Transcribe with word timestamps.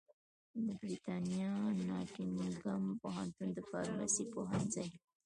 د 0.65 0.67
برېتانیا 0.79 1.53
ناټینګهم 1.87 2.83
پوهنتون 3.01 3.47
د 3.53 3.59
فارمیسي 3.69 4.23
پوهنځي 4.33 4.85